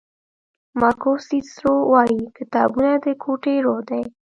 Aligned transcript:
مارکوس 0.79 1.21
سیسرو 1.29 1.75
وایي 1.91 2.21
کتابونه 2.37 2.91
د 3.03 3.05
کوټې 3.23 3.55
روح 3.65 3.79
دی. 3.89 4.03